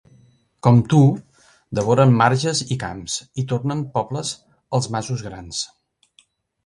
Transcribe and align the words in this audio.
Com 0.67 0.79
tu, 0.93 1.01
devoren 1.81 2.15
marges 2.21 2.63
i 2.77 2.79
camps, 2.85 3.17
i 3.43 3.47
tornen 3.55 3.85
pobles 3.99 4.33
els 4.79 4.89
masos 4.97 5.25
grans. 5.31 5.61